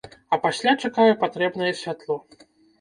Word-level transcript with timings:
А 0.35 0.39
пасля 0.45 0.73
чакаю 0.87 1.13
патрэбнае 1.27 1.71
святло. 1.85 2.21